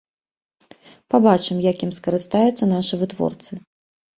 Пабачым, 1.15 1.61
як 1.65 1.77
ім 1.89 1.93
скарыстаюцца 1.99 2.71
нашы 2.75 2.93
вытворцы. 3.03 3.53